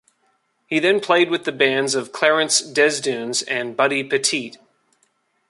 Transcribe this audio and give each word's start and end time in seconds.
He 0.65 0.79
then 0.79 0.99
played 0.99 1.29
with 1.29 1.45
the 1.45 1.51
bands 1.51 1.93
of 1.93 2.11
Clarence 2.11 2.59
Desdunes 2.59 3.43
and 3.43 3.77
Buddy 3.77 4.03
Petit. 4.03 4.55